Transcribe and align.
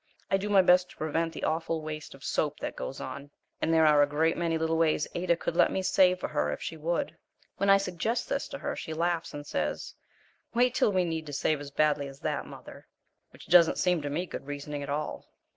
I 0.31 0.37
do 0.37 0.49
my 0.49 0.63
best 0.63 0.89
to 0.89 0.97
prevent 0.97 1.31
the 1.31 1.43
awful 1.43 1.83
waste 1.83 2.15
of 2.15 2.23
soap 2.23 2.59
that 2.59 2.75
goes 2.75 2.99
on, 2.99 3.29
and 3.61 3.71
there 3.71 3.85
are 3.85 4.01
a 4.01 4.07
great 4.07 4.35
many 4.35 4.57
little 4.57 4.79
ways 4.79 5.07
Ada 5.13 5.35
could 5.37 5.55
let 5.55 5.71
me 5.71 5.83
save 5.83 6.19
for 6.19 6.27
her 6.29 6.51
if 6.51 6.59
she 6.59 6.75
would. 6.75 7.15
When 7.57 7.69
I 7.69 7.77
suggest 7.77 8.27
this 8.27 8.47
to 8.47 8.57
her 8.57 8.75
she 8.75 8.95
laughs 8.95 9.31
and 9.31 9.45
says, 9.45 9.93
"Wait 10.55 10.73
till 10.73 10.91
we 10.91 11.03
need 11.05 11.27
to 11.27 11.33
save 11.33 11.59
as 11.61 11.69
badly 11.69 12.07
as 12.07 12.19
that, 12.21 12.47
mother," 12.47 12.87
which 13.29 13.45
doesn't 13.45 13.77
seem 13.77 14.01
to 14.01 14.09
me 14.09 14.25
good 14.25 14.47
reasoning 14.47 14.81
at 14.81 14.89
all. 14.89 15.27